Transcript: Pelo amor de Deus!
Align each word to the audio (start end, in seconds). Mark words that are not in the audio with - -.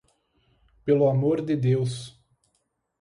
Pelo 0.83 1.07
amor 1.07 1.43
de 1.45 1.55
Deus! 1.55 2.19